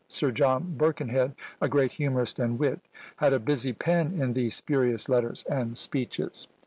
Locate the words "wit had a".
2.57-3.39